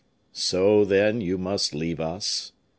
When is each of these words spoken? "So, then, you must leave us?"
"So, 0.33 0.83
then, 0.83 1.21
you 1.21 1.37
must 1.37 1.75
leave 1.75 1.99
us?" 1.99 2.53